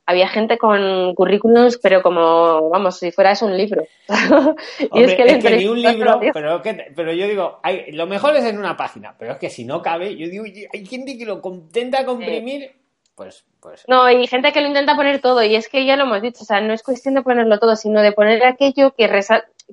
había 0.10 0.28
gente 0.28 0.58
con 0.58 1.14
currículums, 1.14 1.78
pero 1.78 2.02
como, 2.02 2.68
vamos, 2.72 2.98
si 2.98 3.12
fuera 3.12 3.30
eso 3.30 3.46
un 3.46 3.56
libro. 3.56 3.84
y 4.94 5.04
es 5.04 5.14
que, 5.14 5.56
ni 5.56 5.68
un 5.68 5.80
libro, 5.80 6.20
pero, 6.34 6.64
pero 6.96 7.14
yo 7.14 7.28
digo, 7.28 7.60
lo 7.92 8.08
mejor 8.08 8.36
es 8.36 8.44
en 8.46 8.58
una 8.58 8.76
página, 8.76 9.16
pero 9.20 9.34
es 9.34 9.38
que 9.38 9.52
si 9.52 9.66
no 9.66 9.84
cabe, 9.84 10.16
yo 10.16 10.28
digo, 10.28 10.46
hay 10.46 10.86
gente 10.88 11.16
que 11.16 11.26
lo 11.26 11.40
intenta 11.46 12.06
comprimir, 12.06 12.72
pues, 13.20 13.44
pues... 13.60 13.84
No, 13.90 14.04
hay 14.04 14.26
gente 14.28 14.54
que 14.54 14.62
lo 14.62 14.68
intenta 14.68 14.96
poner 14.96 15.20
todo, 15.20 15.44
y 15.44 15.54
es 15.54 15.68
que 15.68 15.86
ya 15.86 15.98
lo 15.98 16.06
hemos 16.06 16.22
dicho, 16.22 16.44
o 16.44 16.46
sea, 16.46 16.62
no 16.62 16.72
es 16.72 16.84
cuestión 16.84 17.16
de 17.16 17.22
ponerlo 17.22 17.60
todo, 17.60 17.76
sino 17.76 18.02
de 18.02 18.14
poner 18.14 18.46
aquello 18.46 18.96
que, 18.96 19.10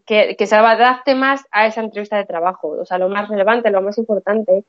que, 0.05 0.35
que 0.37 0.47
se 0.49 0.57
adapte 0.57 1.15
más 1.15 1.45
a 1.53 1.69
esa 1.69 1.81
entrevista 1.81 2.17
de 2.17 2.25
trabajo, 2.25 2.71
o 2.71 2.85
sea, 2.85 2.99
lo 2.99 3.09
más 3.09 3.29
relevante, 3.29 3.71
lo 3.71 3.83
más 3.83 3.99
importante 3.99 4.65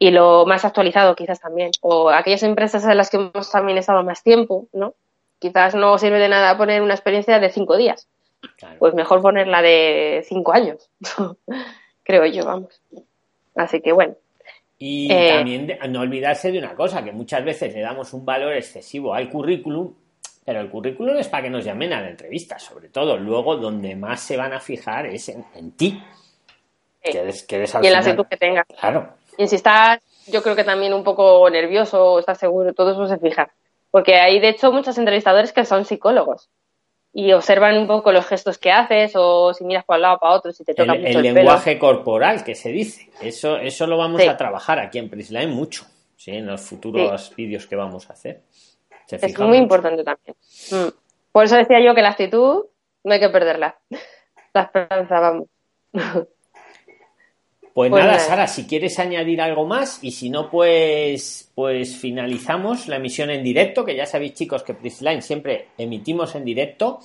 y 0.00 0.10
lo 0.10 0.46
más 0.46 0.64
actualizado 0.64 1.14
quizás 1.14 1.38
también, 1.38 1.70
o 1.80 2.10
aquellas 2.10 2.42
empresas 2.42 2.84
en 2.84 2.96
las 2.96 3.08
que 3.08 3.18
hemos 3.18 3.52
también 3.52 3.78
estado 3.78 4.02
más 4.02 4.24
tiempo, 4.24 4.66
¿no? 4.72 4.94
Quizás 5.38 5.76
no 5.76 5.96
sirve 5.96 6.18
de 6.18 6.28
nada 6.28 6.58
poner 6.58 6.82
una 6.82 6.94
experiencia 6.94 7.38
de 7.38 7.50
cinco 7.50 7.76
días, 7.76 8.08
pues 8.80 8.94
mejor 8.94 9.22
ponerla 9.22 9.62
de 9.62 10.24
cinco 10.28 10.52
años, 10.52 10.90
creo 12.02 12.26
yo, 12.26 12.44
vamos. 12.44 12.82
Así 13.54 13.80
que 13.80 13.92
bueno. 13.92 14.16
Y 14.78 15.12
eh, 15.12 15.34
también 15.34 15.78
no 15.90 16.00
olvidarse 16.00 16.52
de 16.52 16.58
una 16.58 16.74
cosa, 16.74 17.02
que 17.02 17.12
muchas 17.12 17.44
veces 17.44 17.74
le 17.74 17.80
damos 17.80 18.12
un 18.12 18.24
valor 18.24 18.52
excesivo 18.52 19.12
al 19.12 19.28
currículum 19.28 19.92
pero 20.48 20.62
el 20.62 20.70
currículum 20.70 21.18
es 21.18 21.28
para 21.28 21.42
que 21.42 21.50
nos 21.50 21.62
llamen 21.62 21.92
a 21.92 22.00
la 22.00 22.08
entrevista, 22.08 22.58
sobre 22.58 22.88
todo. 22.88 23.18
Luego, 23.18 23.56
donde 23.56 23.94
más 23.94 24.20
se 24.20 24.34
van 24.34 24.54
a 24.54 24.60
fijar 24.60 25.04
es 25.04 25.28
en, 25.28 25.72
ti. 25.72 26.02
Que 27.02 27.18
eres, 27.18 27.42
que 27.42 27.56
y 27.82 27.86
en 27.86 27.92
la 27.92 27.98
actitud 27.98 28.24
que 28.24 28.38
tengas. 28.38 28.64
Claro. 28.80 29.10
Y 29.36 29.46
si 29.46 29.56
estás, 29.56 29.98
yo 30.26 30.42
creo 30.42 30.56
que 30.56 30.64
también 30.64 30.94
un 30.94 31.04
poco 31.04 31.50
nervioso 31.50 32.02
o 32.02 32.18
estás 32.18 32.38
seguro, 32.38 32.72
todo 32.72 32.92
eso 32.92 33.06
se 33.06 33.18
fija. 33.18 33.52
Porque 33.90 34.14
hay, 34.14 34.40
de 34.40 34.48
hecho, 34.48 34.72
muchos 34.72 34.96
entrevistadores 34.96 35.52
que 35.52 35.66
son 35.66 35.84
psicólogos 35.84 36.48
y 37.12 37.32
observan 37.32 37.76
un 37.78 37.86
poco 37.86 38.12
los 38.12 38.26
gestos 38.26 38.58
que 38.58 38.70
haces 38.70 39.12
o 39.14 39.52
si 39.54 39.64
miras 39.64 39.84
para 39.84 39.96
un 39.96 40.02
lado 40.02 40.16
o 40.16 40.18
para 40.20 40.34
otro, 40.34 40.52
si 40.52 40.64
te 40.64 40.74
toca 40.74 40.92
el, 40.92 41.00
mucho 41.00 41.18
el, 41.18 41.26
el 41.26 41.34
lenguaje 41.34 41.78
corporal 41.78 42.44
que 42.44 42.54
se 42.54 42.70
dice. 42.70 43.10
Eso, 43.20 43.56
eso 43.56 43.86
lo 43.86 43.96
vamos 43.96 44.26
a 44.26 44.36
trabajar 44.36 44.78
aquí 44.78 44.98
en 44.98 45.08
Prisline 45.08 45.50
mucho, 45.50 45.84
¿sí? 46.16 46.32
en 46.32 46.46
los 46.46 46.60
futuros 46.60 47.32
vídeos 47.36 47.66
que 47.66 47.76
vamos 47.76 48.08
a 48.10 48.12
hacer 48.12 48.42
es 49.16 49.38
muy 49.38 49.58
importante 49.58 50.04
también. 50.04 50.36
Mm. 50.70 50.92
Por 51.32 51.44
eso 51.44 51.56
decía 51.56 51.80
yo 51.80 51.94
que 51.94 52.02
la 52.02 52.10
actitud 52.10 52.66
no 53.04 53.12
hay 53.12 53.20
que 53.20 53.30
perderla. 53.30 53.78
La 54.54 54.62
esperanza, 54.62 55.20
vamos. 55.20 55.48
Pues, 57.78 57.92
pues 57.92 58.04
nada, 58.04 58.18
Sara, 58.18 58.48
si 58.48 58.66
quieres 58.66 58.98
añadir 58.98 59.40
algo 59.40 59.64
más 59.64 60.02
y 60.02 60.10
si 60.10 60.30
no, 60.30 60.50
pues, 60.50 61.52
pues 61.54 61.96
finalizamos 61.96 62.88
la 62.88 62.96
emisión 62.96 63.30
en 63.30 63.44
directo, 63.44 63.84
que 63.84 63.94
ya 63.94 64.04
sabéis 64.04 64.34
chicos 64.34 64.64
que 64.64 64.74
Prisline 64.74 65.22
siempre 65.22 65.68
emitimos 65.78 66.34
en 66.34 66.44
directo. 66.44 66.98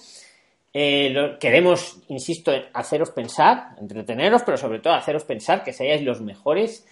Eh, 0.74 1.38
queremos, 1.40 2.00
insisto, 2.08 2.52
haceros 2.74 3.12
pensar, 3.12 3.76
entreteneros, 3.80 4.42
pero 4.42 4.58
sobre 4.58 4.80
todo 4.80 4.94
haceros 4.94 5.26
pensar 5.26 5.64
que 5.64 5.74
seáis 5.74 6.02
los 6.02 6.22
mejores 6.22 6.88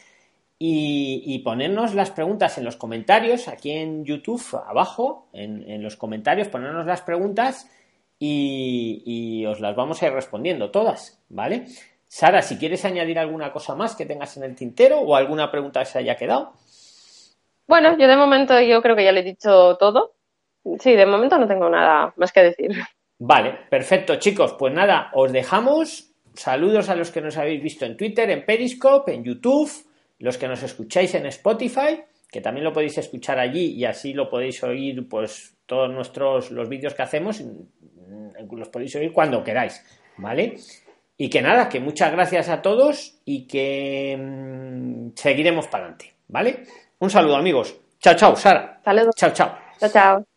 y, 0.60 1.40
ponernos 1.40 1.96
las 1.96 2.12
preguntas 2.12 2.60
en 2.60 2.66
los 2.66 2.76
comentarios, 2.76 3.48
aquí 3.48 3.72
en 3.72 4.06
YouTube, 4.06 4.62
abajo, 4.68 5.28
en, 5.34 5.82
los 5.82 5.96
comentarios, 5.96 6.50
ponernos 6.50 6.86
las 6.86 7.02
preguntas 7.02 7.68
y, 8.20 9.44
os 9.48 9.60
las 9.60 9.76
vamos 9.76 10.04
a 10.04 10.06
ir 10.06 10.14
respondiendo 10.14 10.70
todas, 10.70 11.20
¿vale? 11.30 11.66
Sara, 12.12 12.42
si 12.42 12.58
quieres 12.58 12.84
añadir 12.84 13.18
alguna 13.18 13.54
cosa 13.54 13.74
más 13.74 13.96
que 13.96 14.06
tengas 14.06 14.36
en 14.36 14.44
el 14.44 14.54
tintero 14.54 15.00
o 15.00 15.16
alguna 15.16 15.50
pregunta 15.50 15.80
que 15.80 15.86
se 15.86 16.00
haya 16.00 16.18
quedado. 16.18 16.52
Bueno, 17.68 17.98
yo 17.98 18.06
de 18.06 18.18
momento 18.18 18.60
yo 18.60 18.82
creo 18.82 18.98
que 18.98 19.06
ya 19.06 19.14
le 19.14 19.22
he 19.22 19.24
dicho 19.24 19.78
todo. 19.78 20.16
Sí, 20.82 20.94
de 20.94 21.06
momento 21.06 21.38
no 21.38 21.48
tengo 21.48 21.70
nada 21.70 22.14
más 22.18 22.34
que 22.34 22.44
decir. 22.44 22.72
Vale, 23.18 23.60
perfecto, 23.70 24.18
chicos. 24.18 24.56
Pues 24.60 24.74
nada, 24.74 25.10
os 25.14 25.32
dejamos. 25.32 26.12
Saludos 26.34 26.90
a 26.90 26.96
los 26.96 27.12
que 27.12 27.22
nos 27.22 27.38
habéis 27.38 27.64
visto 27.64 27.86
en 27.86 27.96
Twitter, 27.96 28.30
en 28.30 28.46
Periscope, 28.46 29.14
en 29.14 29.24
YouTube 29.24 29.72
los 30.20 30.38
que 30.38 30.50
nos 30.50 30.62
escucháis 30.64 31.16
en 31.16 31.26
Spotify, 31.28 32.04
que 32.30 32.42
también 32.42 32.66
lo 32.66 32.74
podéis 32.74 32.98
escuchar 32.98 33.40
allí 33.40 33.68
y 33.74 33.86
así 33.86 34.14
lo 34.14 34.30
podéis 34.30 34.62
oír, 34.64 35.08
pues 35.08 35.56
todos 35.66 35.90
nuestros 35.90 36.52
los 36.52 36.68
vídeos 36.68 36.94
que 36.94 37.04
hacemos, 37.04 37.42
los 38.52 38.70
podéis 38.70 38.96
oír 38.98 39.14
cuando 39.14 39.44
queráis, 39.44 39.82
¿vale? 40.18 40.58
Y 41.24 41.30
que 41.30 41.40
nada, 41.40 41.70
que 41.70 41.80
muchas 41.80 42.12
gracias 42.12 42.50
a 42.50 42.64
todos 42.64 43.14
y 43.26 43.46
que 43.46 44.18
mm, 44.20 45.10
seguiremos 45.14 45.68
para 45.68 45.84
adelante, 45.84 46.16
¿vale? 46.28 46.64
Un 46.98 47.12
saludo 47.12 47.36
amigos. 47.36 47.76
Chao, 48.00 48.16
chao, 48.16 48.36
Sara. 48.36 48.82
Saludos. 48.84 49.14
Chao, 49.16 49.32
chao. 49.32 49.56
Chao, 49.80 49.90
chao. 49.92 50.31